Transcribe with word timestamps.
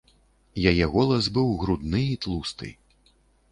Яе 0.71 0.85
голас 0.95 1.29
быў 1.37 1.53
грудны 1.65 2.01
і 2.17 2.19
тлусты. 2.27 2.75